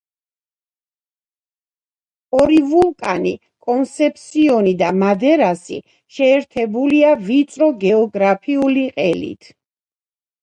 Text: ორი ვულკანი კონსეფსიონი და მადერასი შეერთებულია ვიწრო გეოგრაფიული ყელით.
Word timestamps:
ორი 2.37 2.55
ვულკანი 2.69 3.33
კონსეფსიონი 3.67 4.73
და 4.79 4.89
მადერასი 5.03 5.77
შეერთებულია 6.15 7.11
ვიწრო 7.27 7.69
გეოგრაფიული 7.87 8.87
ყელით. 8.97 9.51